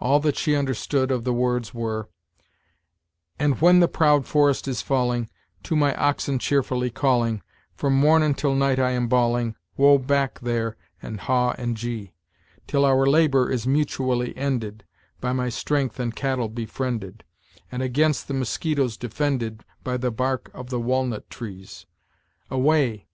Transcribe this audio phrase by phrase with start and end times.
[0.00, 2.08] All that she understood of the words were:
[3.38, 5.30] "And when the proud forest is falling,
[5.62, 7.40] To my oxen cheerfully calling,
[7.76, 12.14] From morn until night I am bawling, Whoa, back there, and haw and gee;
[12.66, 14.82] Till our labor is mutually ended,
[15.20, 17.22] By my strength and cattle befriended,
[17.70, 21.86] And against the mosquitoes defended By the bark of the walnut trees.
[22.50, 23.06] Away!